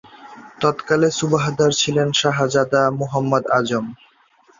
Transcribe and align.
তৎকালে 0.61 1.07
সুবাহদার 1.17 1.71
ছিলেন 1.81 2.09
শাহজাদা 2.19 2.81
মুহম্মদ 2.99 3.43
আজম। 3.57 3.85